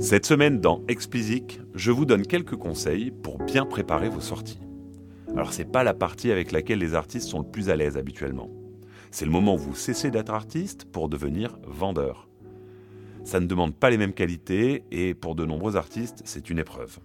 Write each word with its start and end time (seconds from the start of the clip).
Cette 0.00 0.24
semaine 0.24 0.60
dans 0.60 0.82
Explicit, 0.88 1.60
je 1.74 1.90
vous 1.90 2.06
donne 2.06 2.26
quelques 2.26 2.56
conseils 2.56 3.10
pour 3.10 3.36
bien 3.36 3.66
préparer 3.66 4.08
vos 4.08 4.22
sorties. 4.22 4.58
Alors 5.36 5.52
c'est 5.52 5.70
pas 5.70 5.84
la 5.84 5.92
partie 5.92 6.32
avec 6.32 6.52
laquelle 6.52 6.78
les 6.78 6.94
artistes 6.94 7.28
sont 7.28 7.40
le 7.40 7.50
plus 7.50 7.68
à 7.68 7.76
l'aise 7.76 7.98
habituellement. 7.98 8.48
C'est 9.10 9.26
le 9.26 9.30
moment 9.30 9.56
où 9.56 9.58
vous 9.58 9.74
cessez 9.74 10.10
d'être 10.10 10.32
artiste 10.32 10.86
pour 10.86 11.10
devenir 11.10 11.58
vendeur. 11.66 12.30
Ça 13.24 13.40
ne 13.40 13.46
demande 13.46 13.74
pas 13.74 13.90
les 13.90 13.98
mêmes 13.98 14.14
qualités 14.14 14.84
et 14.90 15.12
pour 15.12 15.34
de 15.34 15.44
nombreux 15.44 15.76
artistes, 15.76 16.22
c'est 16.24 16.48
une 16.48 16.58
épreuve. 16.58 16.98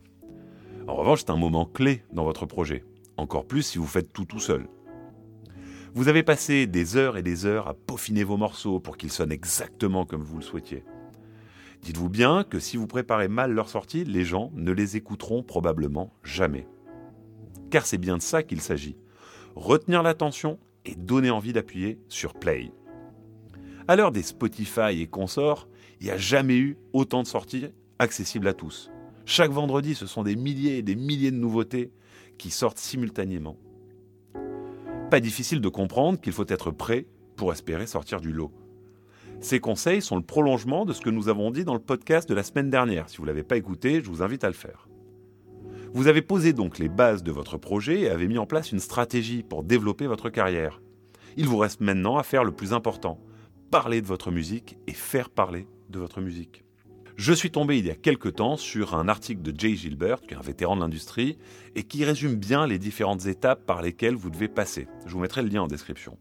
En 0.87 0.95
revanche, 0.95 1.19
c'est 1.19 1.31
un 1.31 1.37
moment 1.37 1.65
clé 1.65 2.01
dans 2.13 2.23
votre 2.23 2.45
projet, 2.45 2.85
encore 3.17 3.45
plus 3.45 3.63
si 3.63 3.77
vous 3.77 3.87
faites 3.87 4.13
tout 4.13 4.25
tout 4.25 4.39
seul. 4.39 4.67
Vous 5.93 6.07
avez 6.07 6.23
passé 6.23 6.65
des 6.65 6.95
heures 6.95 7.17
et 7.17 7.23
des 7.23 7.45
heures 7.45 7.67
à 7.67 7.73
peaufiner 7.73 8.23
vos 8.23 8.37
morceaux 8.37 8.79
pour 8.79 8.95
qu'ils 8.95 9.11
sonnent 9.11 9.33
exactement 9.33 10.05
comme 10.05 10.23
vous 10.23 10.37
le 10.37 10.43
souhaitiez. 10.43 10.85
Dites-vous 11.81 12.09
bien 12.09 12.43
que 12.43 12.59
si 12.59 12.77
vous 12.77 12.87
préparez 12.87 13.27
mal 13.27 13.51
leur 13.51 13.69
sortie, 13.69 14.03
les 14.03 14.25
gens 14.25 14.51
ne 14.55 14.71
les 14.71 14.97
écouteront 14.97 15.43
probablement 15.43 16.13
jamais. 16.23 16.67
Car 17.69 17.85
c'est 17.85 17.97
bien 17.97 18.17
de 18.17 18.21
ça 18.21 18.43
qu'il 18.43 18.61
s'agit. 18.61 18.97
Retenir 19.55 20.03
l'attention 20.03 20.59
et 20.85 20.95
donner 20.95 21.29
envie 21.29 21.53
d'appuyer 21.53 21.99
sur 22.09 22.33
Play. 22.33 22.71
À 23.87 23.95
l'heure 23.95 24.11
des 24.11 24.23
Spotify 24.23 25.01
et 25.01 25.07
consorts, 25.07 25.67
il 25.99 26.05
n'y 26.05 26.11
a 26.11 26.17
jamais 26.17 26.57
eu 26.57 26.77
autant 26.93 27.23
de 27.23 27.27
sorties 27.27 27.67
accessibles 27.99 28.47
à 28.47 28.53
tous. 28.53 28.91
Chaque 29.25 29.51
vendredi, 29.51 29.95
ce 29.95 30.05
sont 30.05 30.23
des 30.23 30.35
milliers 30.35 30.77
et 30.77 30.81
des 30.81 30.95
milliers 30.95 31.31
de 31.31 31.37
nouveautés 31.37 31.91
qui 32.37 32.51
sortent 32.51 32.77
simultanément. 32.77 33.57
Pas 35.09 35.19
difficile 35.19 35.61
de 35.61 35.69
comprendre 35.69 36.19
qu'il 36.19 36.33
faut 36.33 36.47
être 36.47 36.71
prêt 36.71 37.05
pour 37.35 37.51
espérer 37.51 37.87
sortir 37.87 38.21
du 38.21 38.31
lot. 38.31 38.51
Ces 39.45 39.59
conseils 39.59 40.01
sont 40.01 40.15
le 40.15 40.23
prolongement 40.23 40.85
de 40.85 40.93
ce 40.93 41.01
que 41.01 41.11
nous 41.11 41.29
avons 41.29 41.51
dit 41.51 41.65
dans 41.65 41.75
le 41.75 41.79
podcast 41.79 42.27
de 42.27 42.33
la 42.33 42.41
semaine 42.41 42.71
dernière. 42.71 43.07
Si 43.09 43.17
vous 43.17 43.25
ne 43.25 43.27
l'avez 43.27 43.43
pas 43.43 43.57
écouté, 43.57 44.01
je 44.01 44.09
vous 44.09 44.23
invite 44.23 44.43
à 44.43 44.47
le 44.47 44.55
faire. 44.55 44.89
Vous 45.93 46.07
avez 46.07 46.23
posé 46.23 46.51
donc 46.51 46.79
les 46.79 46.89
bases 46.89 47.21
de 47.21 47.31
votre 47.31 47.59
projet 47.59 47.99
et 47.99 48.09
avez 48.09 48.27
mis 48.27 48.39
en 48.39 48.47
place 48.47 48.71
une 48.71 48.79
stratégie 48.79 49.43
pour 49.43 49.61
développer 49.61 50.07
votre 50.07 50.31
carrière. 50.31 50.81
Il 51.37 51.45
vous 51.45 51.57
reste 51.57 51.79
maintenant 51.79 52.17
à 52.17 52.23
faire 52.23 52.43
le 52.43 52.53
plus 52.53 52.73
important, 52.73 53.19
parler 53.69 54.01
de 54.01 54.07
votre 54.07 54.31
musique 54.31 54.79
et 54.87 54.93
faire 54.93 55.29
parler 55.29 55.67
de 55.91 55.99
votre 55.99 56.21
musique. 56.21 56.63
Je 57.15 57.31
suis 57.31 57.51
tombé 57.51 57.77
il 57.77 57.85
y 57.85 57.91
a 57.91 57.95
quelque 57.95 58.29
temps 58.29 58.57
sur 58.57 58.95
un 58.95 59.07
article 59.07 59.43
de 59.43 59.53
Jay 59.55 59.75
Gilbert, 59.75 60.21
qui 60.21 60.33
est 60.33 60.37
un 60.37 60.41
vétéran 60.41 60.75
de 60.75 60.81
l'industrie, 60.81 61.37
et 61.75 61.83
qui 61.83 62.03
résume 62.03 62.33
bien 62.33 62.65
les 62.65 62.79
différentes 62.79 63.27
étapes 63.27 63.63
par 63.63 63.83
lesquelles 63.83 64.15
vous 64.15 64.31
devez 64.31 64.47
passer. 64.47 64.87
Je 65.05 65.11
vous 65.11 65.19
mettrai 65.19 65.43
le 65.43 65.49
lien 65.49 65.61
en 65.61 65.67
description. 65.67 66.17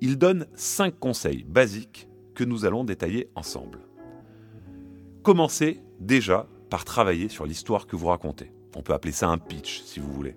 Il 0.00 0.16
donne 0.16 0.46
5 0.54 0.98
conseils 0.98 1.44
basiques 1.44 2.08
que 2.36 2.44
nous 2.44 2.64
allons 2.64 2.84
détailler 2.84 3.28
ensemble. 3.34 3.80
Commencez 5.24 5.82
déjà 5.98 6.46
par 6.70 6.84
travailler 6.84 7.28
sur 7.28 7.46
l'histoire 7.46 7.88
que 7.88 7.96
vous 7.96 8.06
racontez. 8.06 8.52
On 8.76 8.82
peut 8.82 8.92
appeler 8.92 9.12
ça 9.12 9.28
un 9.28 9.38
pitch 9.38 9.80
si 9.82 9.98
vous 9.98 10.12
voulez. 10.12 10.36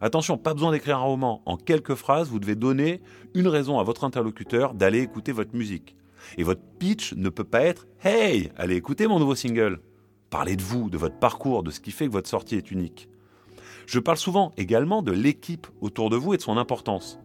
Attention, 0.00 0.38
pas 0.38 0.54
besoin 0.54 0.72
d'écrire 0.72 0.96
un 0.98 1.02
roman. 1.02 1.42
En 1.46 1.56
quelques 1.56 1.94
phrases, 1.94 2.28
vous 2.28 2.40
devez 2.40 2.54
donner 2.54 3.00
une 3.34 3.48
raison 3.48 3.78
à 3.78 3.84
votre 3.84 4.04
interlocuteur 4.04 4.74
d'aller 4.74 5.00
écouter 5.00 5.32
votre 5.32 5.54
musique. 5.54 5.94
Et 6.38 6.42
votre 6.42 6.62
pitch 6.78 7.14
ne 7.14 7.28
peut 7.28 7.44
pas 7.44 7.60
être 7.60 7.86
Hey, 8.02 8.50
allez 8.56 8.76
écouter 8.76 9.06
mon 9.06 9.18
nouveau 9.18 9.34
single. 9.34 9.80
Parlez 10.30 10.56
de 10.56 10.62
vous, 10.62 10.90
de 10.90 10.98
votre 10.98 11.18
parcours, 11.18 11.62
de 11.62 11.70
ce 11.70 11.80
qui 11.80 11.92
fait 11.92 12.06
que 12.06 12.12
votre 12.12 12.28
sortie 12.28 12.56
est 12.56 12.70
unique. 12.70 13.08
Je 13.86 14.00
parle 14.00 14.18
souvent 14.18 14.52
également 14.56 15.02
de 15.02 15.12
l'équipe 15.12 15.66
autour 15.80 16.10
de 16.10 16.16
vous 16.16 16.34
et 16.34 16.36
de 16.36 16.42
son 16.42 16.56
importance. 16.56 17.20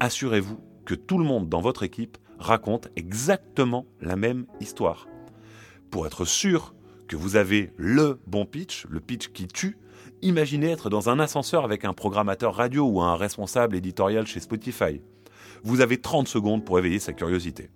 Assurez-vous 0.00 0.58
que 0.84 0.94
tout 0.94 1.18
le 1.18 1.24
monde 1.24 1.48
dans 1.48 1.60
votre 1.60 1.84
équipe 1.84 2.18
raconte 2.38 2.88
exactement 2.96 3.86
la 4.00 4.16
même 4.16 4.46
histoire. 4.60 5.08
Pour 5.90 6.06
être 6.06 6.24
sûr 6.24 6.74
que 7.08 7.16
vous 7.16 7.36
avez 7.36 7.72
le 7.76 8.20
bon 8.26 8.46
pitch, 8.46 8.86
le 8.88 9.00
pitch 9.00 9.28
qui 9.28 9.46
tue, 9.46 9.78
imaginez 10.22 10.70
être 10.70 10.90
dans 10.90 11.08
un 11.08 11.20
ascenseur 11.20 11.64
avec 11.64 11.84
un 11.84 11.92
programmateur 11.92 12.54
radio 12.54 12.86
ou 12.86 13.00
un 13.00 13.16
responsable 13.16 13.76
éditorial 13.76 14.26
chez 14.26 14.40
Spotify. 14.40 15.00
Vous 15.62 15.80
avez 15.80 16.00
30 16.00 16.28
secondes 16.28 16.64
pour 16.64 16.78
éveiller 16.78 16.98
sa 16.98 17.12
curiosité. 17.12 17.70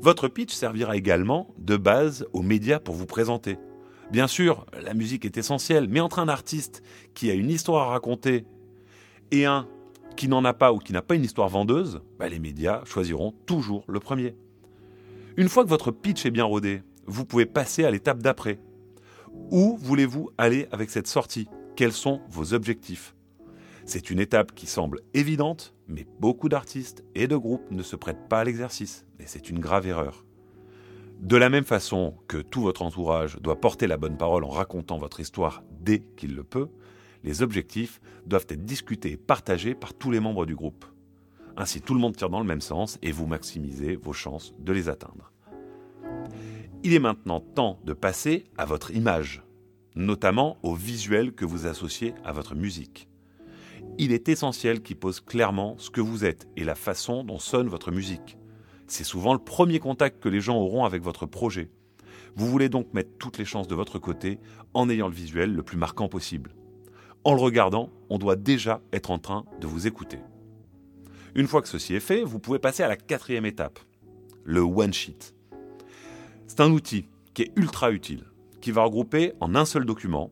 Votre 0.00 0.28
pitch 0.28 0.52
servira 0.52 0.96
également 0.96 1.54
de 1.58 1.76
base 1.76 2.26
aux 2.32 2.42
médias 2.42 2.80
pour 2.80 2.94
vous 2.94 3.06
présenter. 3.06 3.56
Bien 4.10 4.26
sûr, 4.26 4.66
la 4.82 4.94
musique 4.94 5.24
est 5.24 5.38
essentielle, 5.38 5.86
mais 5.88 6.00
entre 6.00 6.18
un 6.18 6.28
artiste 6.28 6.82
qui 7.14 7.30
a 7.30 7.34
une 7.34 7.50
histoire 7.50 7.88
à 7.88 7.92
raconter 7.92 8.44
et 9.30 9.46
un 9.46 9.66
qui 10.14 10.28
n'en 10.28 10.44
a 10.44 10.52
pas 10.52 10.72
ou 10.72 10.78
qui 10.78 10.92
n'a 10.92 11.02
pas 11.02 11.14
une 11.14 11.24
histoire 11.24 11.48
vendeuse, 11.48 12.00
bah, 12.18 12.28
les 12.28 12.38
médias 12.38 12.84
choisiront 12.84 13.32
toujours 13.46 13.84
le 13.88 14.00
premier. 14.00 14.34
Une 15.36 15.48
fois 15.48 15.64
que 15.64 15.68
votre 15.68 15.90
pitch 15.90 16.26
est 16.26 16.30
bien 16.30 16.44
rodé, 16.44 16.82
vous 17.06 17.24
pouvez 17.24 17.46
passer 17.46 17.84
à 17.84 17.90
l'étape 17.90 18.22
d'après. 18.22 18.58
Où 19.50 19.76
voulez-vous 19.78 20.30
aller 20.38 20.68
avec 20.72 20.90
cette 20.90 21.06
sortie? 21.06 21.48
Quels 21.76 21.92
sont 21.92 22.20
vos 22.28 22.54
objectifs? 22.54 23.14
C'est 23.84 24.10
une 24.10 24.20
étape 24.20 24.54
qui 24.54 24.66
semble 24.66 25.00
évidente, 25.14 25.74
mais 25.88 26.06
beaucoup 26.20 26.48
d'artistes 26.48 27.02
et 27.14 27.26
de 27.26 27.36
groupes 27.36 27.70
ne 27.70 27.82
se 27.82 27.96
prêtent 27.96 28.28
pas 28.28 28.40
à 28.40 28.44
l'exercice, 28.44 29.06
et 29.18 29.24
c'est 29.26 29.50
une 29.50 29.58
grave 29.58 29.86
erreur. 29.86 30.24
De 31.20 31.36
la 31.36 31.48
même 31.48 31.64
façon 31.64 32.14
que 32.28 32.38
tout 32.38 32.62
votre 32.62 32.82
entourage 32.82 33.40
doit 33.40 33.60
porter 33.60 33.86
la 33.86 33.96
bonne 33.96 34.16
parole 34.16 34.44
en 34.44 34.48
racontant 34.48 34.98
votre 34.98 35.20
histoire 35.20 35.62
dès 35.80 36.00
qu'il 36.16 36.34
le 36.34 36.44
peut, 36.44 36.68
les 37.24 37.42
objectifs 37.42 38.00
doivent 38.26 38.46
être 38.48 38.64
discutés 38.64 39.12
et 39.12 39.16
partagés 39.16 39.74
par 39.74 39.94
tous 39.94 40.10
les 40.10 40.20
membres 40.20 40.46
du 40.46 40.54
groupe. 40.54 40.84
Ainsi, 41.56 41.80
tout 41.80 41.94
le 41.94 42.00
monde 42.00 42.16
tire 42.16 42.30
dans 42.30 42.40
le 42.40 42.46
même 42.46 42.60
sens 42.60 42.98
et 43.02 43.12
vous 43.12 43.26
maximisez 43.26 43.96
vos 43.96 44.12
chances 44.12 44.54
de 44.58 44.72
les 44.72 44.88
atteindre. 44.88 45.32
Il 46.82 46.94
est 46.94 46.98
maintenant 46.98 47.40
temps 47.40 47.78
de 47.84 47.92
passer 47.92 48.44
à 48.56 48.64
votre 48.64 48.90
image, 48.90 49.44
notamment 49.94 50.56
au 50.62 50.74
visuel 50.74 51.32
que 51.32 51.44
vous 51.44 51.66
associez 51.66 52.14
à 52.24 52.32
votre 52.32 52.54
musique. 52.54 53.08
Il 53.98 54.12
est 54.12 54.28
essentiel 54.28 54.82
qu'il 54.82 54.96
pose 54.96 55.20
clairement 55.20 55.76
ce 55.78 55.90
que 55.90 56.00
vous 56.00 56.24
êtes 56.24 56.48
et 56.56 56.64
la 56.64 56.74
façon 56.74 57.24
dont 57.24 57.38
sonne 57.38 57.68
votre 57.68 57.92
musique. 57.92 58.38
C'est 58.86 59.04
souvent 59.04 59.32
le 59.32 59.38
premier 59.38 59.78
contact 59.78 60.22
que 60.22 60.28
les 60.28 60.40
gens 60.40 60.56
auront 60.56 60.84
avec 60.84 61.02
votre 61.02 61.26
projet. 61.26 61.70
Vous 62.34 62.48
voulez 62.48 62.68
donc 62.68 62.92
mettre 62.94 63.10
toutes 63.18 63.38
les 63.38 63.44
chances 63.44 63.68
de 63.68 63.74
votre 63.74 63.98
côté 63.98 64.38
en 64.72 64.88
ayant 64.88 65.08
le 65.08 65.14
visuel 65.14 65.54
le 65.54 65.62
plus 65.62 65.76
marquant 65.76 66.08
possible 66.08 66.54
en 67.24 67.34
le 67.34 67.40
regardant, 67.40 67.90
on 68.10 68.18
doit 68.18 68.36
déjà 68.36 68.80
être 68.92 69.10
en 69.10 69.18
train 69.18 69.44
de 69.60 69.66
vous 69.66 69.86
écouter. 69.86 70.18
Une 71.34 71.46
fois 71.46 71.62
que 71.62 71.68
ceci 71.68 71.94
est 71.94 72.00
fait, 72.00 72.24
vous 72.24 72.38
pouvez 72.38 72.58
passer 72.58 72.82
à 72.82 72.88
la 72.88 72.96
quatrième 72.96 73.46
étape, 73.46 73.78
le 74.44 74.60
one 74.60 74.92
sheet. 74.92 75.34
C'est 76.46 76.60
un 76.60 76.70
outil 76.70 77.06
qui 77.32 77.42
est 77.42 77.52
ultra 77.56 77.90
utile, 77.92 78.24
qui 78.60 78.70
va 78.70 78.84
regrouper 78.84 79.32
en 79.40 79.54
un 79.54 79.64
seul 79.64 79.84
document, 79.84 80.30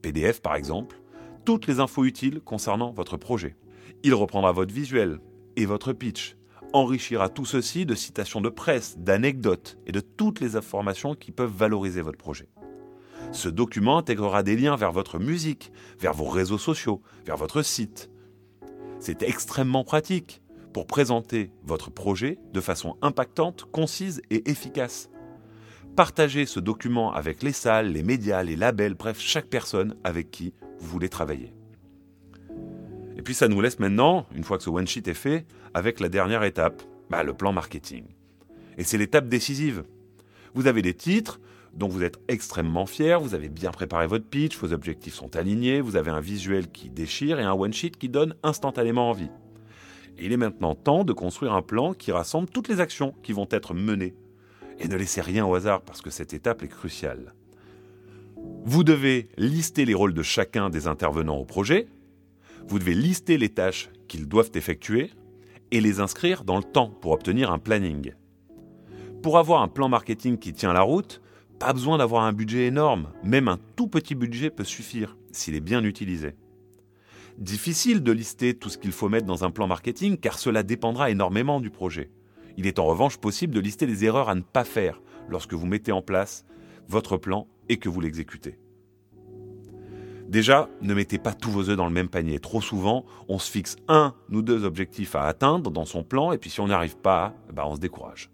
PDF 0.00 0.40
par 0.40 0.56
exemple, 0.56 1.00
toutes 1.44 1.66
les 1.66 1.80
infos 1.80 2.04
utiles 2.04 2.40
concernant 2.40 2.92
votre 2.92 3.16
projet. 3.16 3.56
Il 4.02 4.14
reprendra 4.14 4.52
votre 4.52 4.72
visuel 4.72 5.20
et 5.56 5.66
votre 5.66 5.92
pitch, 5.92 6.36
enrichira 6.72 7.28
tout 7.28 7.44
ceci 7.44 7.86
de 7.86 7.94
citations 7.94 8.40
de 8.40 8.48
presse, 8.48 8.98
d'anecdotes 8.98 9.78
et 9.86 9.92
de 9.92 10.00
toutes 10.00 10.40
les 10.40 10.56
informations 10.56 11.14
qui 11.14 11.30
peuvent 11.30 11.54
valoriser 11.54 12.00
votre 12.00 12.18
projet. 12.18 12.48
Ce 13.32 13.48
document 13.48 13.96
intégrera 13.96 14.42
des 14.42 14.56
liens 14.56 14.76
vers 14.76 14.92
votre 14.92 15.18
musique, 15.18 15.72
vers 15.98 16.12
vos 16.12 16.28
réseaux 16.28 16.58
sociaux, 16.58 17.00
vers 17.24 17.38
votre 17.38 17.62
site. 17.62 18.10
C'est 19.00 19.22
extrêmement 19.22 19.84
pratique 19.84 20.42
pour 20.74 20.86
présenter 20.86 21.50
votre 21.64 21.90
projet 21.90 22.38
de 22.52 22.60
façon 22.60 22.96
impactante, 23.00 23.64
concise 23.72 24.20
et 24.30 24.50
efficace. 24.50 25.08
Partagez 25.96 26.44
ce 26.44 26.60
document 26.60 27.12
avec 27.12 27.42
les 27.42 27.52
salles, 27.52 27.92
les 27.92 28.02
médias, 28.02 28.42
les 28.42 28.56
labels, 28.56 28.94
bref, 28.94 29.18
chaque 29.18 29.48
personne 29.48 29.96
avec 30.04 30.30
qui 30.30 30.52
vous 30.78 30.88
voulez 30.88 31.08
travailler. 31.08 31.54
Et 33.16 33.22
puis 33.22 33.34
ça 33.34 33.48
nous 33.48 33.60
laisse 33.60 33.78
maintenant, 33.78 34.26
une 34.34 34.44
fois 34.44 34.58
que 34.58 34.64
ce 34.64 34.70
one 34.70 34.86
sheet 34.86 35.08
est 35.08 35.14
fait, 35.14 35.46
avec 35.72 36.00
la 36.00 36.08
dernière 36.10 36.44
étape, 36.44 36.82
bah, 37.08 37.22
le 37.22 37.32
plan 37.32 37.52
marketing. 37.52 38.04
Et 38.76 38.84
c'est 38.84 38.98
l'étape 38.98 39.28
décisive. 39.28 39.84
Vous 40.54 40.66
avez 40.66 40.82
des 40.82 40.94
titres, 40.94 41.40
dont 41.74 41.88
vous 41.88 42.02
êtes 42.02 42.18
extrêmement 42.28 42.86
fier, 42.86 43.20
vous 43.20 43.34
avez 43.34 43.48
bien 43.48 43.70
préparé 43.70 44.06
votre 44.06 44.26
pitch, 44.26 44.58
vos 44.58 44.72
objectifs 44.72 45.14
sont 45.14 45.36
alignés, 45.36 45.80
vous 45.80 45.96
avez 45.96 46.10
un 46.10 46.20
visuel 46.20 46.70
qui 46.70 46.90
déchire 46.90 47.40
et 47.40 47.44
un 47.44 47.54
one-sheet 47.54 47.92
qui 47.92 48.08
donne 48.08 48.34
instantanément 48.42 49.08
envie. 49.08 49.30
il 50.18 50.32
est 50.32 50.36
maintenant 50.36 50.74
temps 50.74 51.04
de 51.04 51.12
construire 51.12 51.54
un 51.54 51.62
plan 51.62 51.94
qui 51.94 52.12
rassemble 52.12 52.48
toutes 52.48 52.68
les 52.68 52.80
actions 52.80 53.14
qui 53.22 53.32
vont 53.32 53.48
être 53.50 53.74
menées. 53.74 54.14
Et 54.78 54.88
ne 54.88 54.96
laissez 54.96 55.20
rien 55.20 55.46
au 55.46 55.54
hasard 55.54 55.82
parce 55.82 56.02
que 56.02 56.10
cette 56.10 56.34
étape 56.34 56.62
est 56.62 56.68
cruciale. 56.68 57.34
Vous 58.64 58.84
devez 58.84 59.28
lister 59.36 59.84
les 59.84 59.94
rôles 59.94 60.14
de 60.14 60.22
chacun 60.22 60.70
des 60.70 60.86
intervenants 60.86 61.38
au 61.38 61.44
projet, 61.44 61.88
vous 62.66 62.78
devez 62.78 62.94
lister 62.94 63.38
les 63.38 63.48
tâches 63.48 63.90
qu'ils 64.08 64.28
doivent 64.28 64.50
effectuer 64.54 65.10
et 65.70 65.80
les 65.80 66.00
inscrire 66.00 66.44
dans 66.44 66.58
le 66.58 66.62
temps 66.62 66.90
pour 66.90 67.12
obtenir 67.12 67.50
un 67.50 67.58
planning. 67.58 68.12
Pour 69.22 69.38
avoir 69.38 69.62
un 69.62 69.68
plan 69.68 69.88
marketing 69.88 70.38
qui 70.38 70.52
tient 70.52 70.72
la 70.72 70.82
route, 70.82 71.21
pas 71.62 71.72
besoin 71.72 71.98
d'avoir 71.98 72.24
un 72.24 72.32
budget 72.32 72.66
énorme, 72.66 73.12
même 73.22 73.46
un 73.46 73.58
tout 73.76 73.86
petit 73.86 74.16
budget 74.16 74.50
peut 74.50 74.64
suffire 74.64 75.16
s'il 75.30 75.54
est 75.54 75.60
bien 75.60 75.84
utilisé. 75.84 76.34
Difficile 77.38 78.02
de 78.02 78.10
lister 78.10 78.54
tout 78.54 78.68
ce 78.68 78.78
qu'il 78.78 78.90
faut 78.90 79.08
mettre 79.08 79.26
dans 79.26 79.44
un 79.44 79.52
plan 79.52 79.68
marketing 79.68 80.16
car 80.16 80.40
cela 80.40 80.64
dépendra 80.64 81.10
énormément 81.10 81.60
du 81.60 81.70
projet. 81.70 82.10
Il 82.56 82.66
est 82.66 82.80
en 82.80 82.84
revanche 82.84 83.16
possible 83.16 83.54
de 83.54 83.60
lister 83.60 83.86
les 83.86 84.04
erreurs 84.04 84.28
à 84.28 84.34
ne 84.34 84.40
pas 84.40 84.64
faire 84.64 85.00
lorsque 85.28 85.54
vous 85.54 85.66
mettez 85.66 85.92
en 85.92 86.02
place 86.02 86.44
votre 86.88 87.16
plan 87.16 87.46
et 87.68 87.76
que 87.76 87.88
vous 87.88 88.00
l'exécutez. 88.00 88.58
Déjà, 90.26 90.68
ne 90.80 90.94
mettez 90.94 91.18
pas 91.18 91.32
tous 91.32 91.52
vos 91.52 91.68
œufs 91.68 91.76
dans 91.76 91.86
le 91.86 91.92
même 91.92 92.08
panier. 92.08 92.40
Trop 92.40 92.60
souvent, 92.60 93.04
on 93.28 93.38
se 93.38 93.48
fixe 93.48 93.76
un 93.86 94.14
ou 94.32 94.42
deux 94.42 94.64
objectifs 94.64 95.14
à 95.14 95.26
atteindre 95.26 95.70
dans 95.70 95.84
son 95.84 96.02
plan, 96.02 96.32
et 96.32 96.38
puis 96.38 96.50
si 96.50 96.60
on 96.60 96.66
n'y 96.66 96.72
arrive 96.72 96.96
pas, 96.96 97.34
bah 97.52 97.64
on 97.66 97.76
se 97.76 97.80
décourage. 97.80 98.30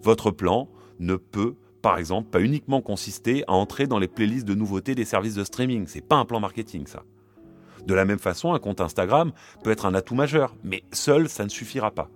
Votre 0.00 0.30
plan 0.30 0.68
ne 1.00 1.16
peut, 1.16 1.56
par 1.82 1.98
exemple, 1.98 2.30
pas 2.30 2.40
uniquement 2.40 2.80
consister 2.80 3.42
à 3.48 3.52
entrer 3.52 3.88
dans 3.88 3.98
les 3.98 4.06
playlists 4.06 4.46
de 4.46 4.54
nouveautés 4.54 4.94
des 4.94 5.04
services 5.04 5.34
de 5.34 5.42
streaming. 5.42 5.86
C'est 5.88 6.00
pas 6.00 6.16
un 6.16 6.24
plan 6.24 6.38
marketing, 6.38 6.86
ça. 6.86 7.02
De 7.86 7.94
la 7.94 8.04
même 8.04 8.20
façon, 8.20 8.54
un 8.54 8.60
compte 8.60 8.80
Instagram 8.80 9.32
peut 9.64 9.72
être 9.72 9.84
un 9.84 9.94
atout 9.94 10.14
majeur, 10.14 10.54
mais 10.62 10.84
seul, 10.92 11.28
ça 11.28 11.44
ne 11.44 11.48
suffira 11.48 11.90
pas. 11.90 12.08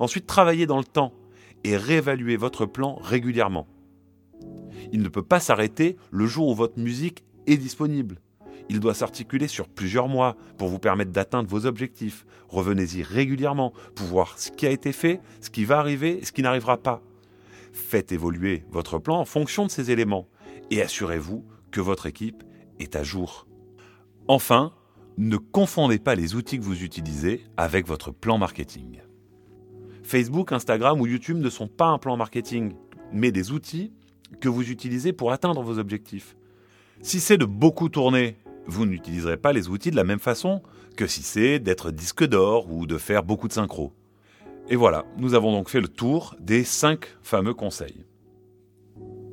Ensuite, 0.00 0.26
travaillez 0.26 0.66
dans 0.66 0.78
le 0.78 0.84
temps 0.84 1.12
et 1.62 1.76
réévaluez 1.76 2.36
votre 2.36 2.66
plan 2.66 2.96
régulièrement. 2.96 3.68
Il 4.92 5.00
ne 5.00 5.08
peut 5.08 5.22
pas 5.22 5.40
s'arrêter 5.40 5.96
le 6.10 6.26
jour 6.26 6.48
où 6.48 6.54
votre 6.54 6.78
musique 6.80 7.24
est 7.46 7.56
disponible. 7.56 8.20
Il 8.68 8.80
doit 8.80 8.94
s'articuler 8.94 9.46
sur 9.46 9.68
plusieurs 9.68 10.08
mois 10.08 10.36
pour 10.58 10.68
vous 10.68 10.80
permettre 10.80 11.12
d'atteindre 11.12 11.48
vos 11.48 11.66
objectifs. 11.66 12.26
Revenez-y 12.48 13.04
régulièrement 13.04 13.72
pour 13.94 14.06
voir 14.06 14.38
ce 14.38 14.50
qui 14.50 14.66
a 14.66 14.70
été 14.70 14.92
fait, 14.92 15.20
ce 15.40 15.50
qui 15.50 15.64
va 15.64 15.78
arriver 15.78 16.18
et 16.18 16.24
ce 16.24 16.32
qui 16.32 16.42
n'arrivera 16.42 16.76
pas. 16.76 17.00
Faites 17.76 18.10
évoluer 18.10 18.64
votre 18.70 18.98
plan 18.98 19.18
en 19.18 19.26
fonction 19.26 19.66
de 19.66 19.70
ces 19.70 19.90
éléments 19.90 20.28
et 20.70 20.80
assurez-vous 20.80 21.44
que 21.70 21.82
votre 21.82 22.06
équipe 22.06 22.42
est 22.80 22.96
à 22.96 23.02
jour. 23.02 23.46
Enfin, 24.28 24.72
ne 25.18 25.36
confondez 25.36 25.98
pas 25.98 26.14
les 26.14 26.34
outils 26.34 26.58
que 26.58 26.64
vous 26.64 26.82
utilisez 26.82 27.44
avec 27.58 27.86
votre 27.86 28.12
plan 28.12 28.38
marketing. 28.38 29.02
Facebook, 30.02 30.52
Instagram 30.52 31.00
ou 31.02 31.06
YouTube 31.06 31.36
ne 31.36 31.50
sont 31.50 31.68
pas 31.68 31.88
un 31.88 31.98
plan 31.98 32.16
marketing, 32.16 32.72
mais 33.12 33.30
des 33.30 33.52
outils 33.52 33.92
que 34.40 34.48
vous 34.48 34.70
utilisez 34.70 35.12
pour 35.12 35.30
atteindre 35.30 35.62
vos 35.62 35.78
objectifs. 35.78 36.34
Si 37.02 37.20
c'est 37.20 37.38
de 37.38 37.44
beaucoup 37.44 37.90
tourner, 37.90 38.38
vous 38.66 38.86
n'utiliserez 38.86 39.36
pas 39.36 39.52
les 39.52 39.68
outils 39.68 39.90
de 39.90 39.96
la 39.96 40.04
même 40.04 40.18
façon 40.18 40.62
que 40.96 41.06
si 41.06 41.22
c'est 41.22 41.58
d'être 41.58 41.90
disque 41.90 42.24
d'or 42.24 42.72
ou 42.72 42.86
de 42.86 42.96
faire 42.96 43.22
beaucoup 43.22 43.48
de 43.48 43.52
synchro. 43.52 43.92
Et 44.68 44.74
voilà, 44.74 45.04
nous 45.16 45.34
avons 45.34 45.52
donc 45.52 45.68
fait 45.68 45.80
le 45.80 45.86
tour 45.86 46.34
des 46.40 46.64
5 46.64 47.06
fameux 47.22 47.54
conseils. 47.54 48.04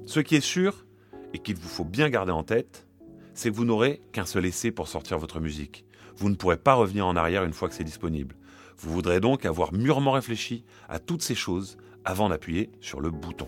Ce 0.05 0.19
qui 0.19 0.35
est 0.35 0.41
sûr, 0.41 0.85
et 1.33 1.39
qu'il 1.39 1.55
vous 1.55 1.67
faut 1.67 1.83
bien 1.83 2.09
garder 2.09 2.31
en 2.31 2.43
tête, 2.43 2.87
c'est 3.33 3.49
que 3.49 3.55
vous 3.55 3.65
n'aurez 3.65 3.99
qu'un 4.11 4.25
seul 4.25 4.45
essai 4.45 4.69
pour 4.69 4.87
sortir 4.87 5.17
votre 5.17 5.39
musique. 5.39 5.85
Vous 6.15 6.29
ne 6.29 6.35
pourrez 6.35 6.57
pas 6.57 6.75
revenir 6.75 7.07
en 7.07 7.15
arrière 7.15 7.43
une 7.45 7.53
fois 7.53 7.67
que 7.67 7.73
c'est 7.73 7.83
disponible. 7.83 8.35
Vous 8.77 8.91
voudrez 8.91 9.19
donc 9.19 9.45
avoir 9.45 9.73
mûrement 9.73 10.11
réfléchi 10.11 10.65
à 10.87 10.99
toutes 10.99 11.23
ces 11.23 11.35
choses 11.35 11.77
avant 12.05 12.29
d'appuyer 12.29 12.69
sur 12.79 13.01
le 13.01 13.09
bouton. 13.09 13.47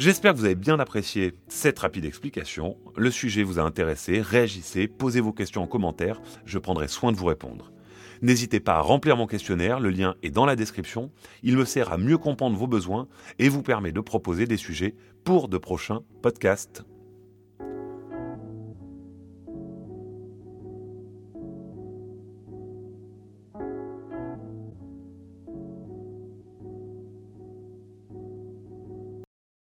J'espère 0.00 0.32
que 0.32 0.38
vous 0.38 0.46
avez 0.46 0.54
bien 0.54 0.80
apprécié 0.80 1.34
cette 1.48 1.78
rapide 1.78 2.06
explication. 2.06 2.78
Le 2.96 3.10
sujet 3.10 3.42
vous 3.42 3.58
a 3.58 3.62
intéressé, 3.62 4.22
réagissez, 4.22 4.88
posez 4.88 5.20
vos 5.20 5.34
questions 5.34 5.62
en 5.62 5.66
commentaire, 5.66 6.22
je 6.46 6.58
prendrai 6.58 6.88
soin 6.88 7.12
de 7.12 7.18
vous 7.18 7.26
répondre. 7.26 7.70
N'hésitez 8.22 8.60
pas 8.60 8.76
à 8.76 8.80
remplir 8.80 9.18
mon 9.18 9.26
questionnaire, 9.26 9.78
le 9.78 9.90
lien 9.90 10.14
est 10.22 10.30
dans 10.30 10.46
la 10.46 10.56
description. 10.56 11.10
Il 11.42 11.58
me 11.58 11.66
sert 11.66 11.92
à 11.92 11.98
mieux 11.98 12.16
comprendre 12.16 12.56
vos 12.56 12.66
besoins 12.66 13.08
et 13.38 13.50
vous 13.50 13.62
permet 13.62 13.92
de 13.92 14.00
proposer 14.00 14.46
des 14.46 14.56
sujets 14.56 14.94
pour 15.22 15.48
de 15.48 15.58
prochains 15.58 16.00
podcasts. 16.22 16.82